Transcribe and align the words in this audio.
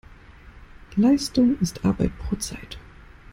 Leistung 0.95 1.59
ist 1.59 1.85
Arbeit 1.85 2.17
pro 2.17 2.35
Zeit. 2.35 2.79